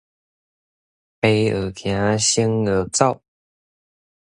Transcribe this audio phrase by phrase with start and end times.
[1.21, 3.21] 未學走，先學跑